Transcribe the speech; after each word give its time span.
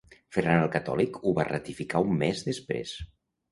Ferran 0.37 0.61
el 0.61 0.71
Catòlic 0.75 1.19
ho 1.19 1.35
va 1.41 1.45
ratificar 1.51 2.03
un 2.09 2.19
mes 2.25 2.45
després. 2.51 2.99